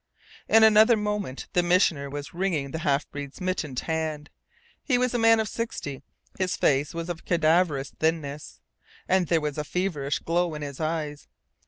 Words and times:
In 0.49 0.63
another 0.63 0.97
moment 0.97 1.45
the 1.53 1.61
Missioner 1.61 2.09
was 2.09 2.33
wringing 2.33 2.71
the 2.71 2.79
half 2.79 3.07
breed's 3.11 3.39
mittened 3.39 3.81
hand. 3.81 4.31
He 4.83 4.97
was 4.97 5.13
a 5.13 5.19
man 5.19 5.39
of 5.39 5.47
sixty. 5.47 6.01
His 6.39 6.55
face 6.55 6.95
was 6.95 7.07
of 7.07 7.23
cadaverous 7.23 7.91
thinness, 7.91 8.61
and 9.07 9.27
there 9.27 9.41
was 9.41 9.59
a 9.59 9.63
feverish 9.63 10.17
glow 10.17 10.55
in 10.55 10.63
his 10.63 10.79
eyes. 10.79 11.27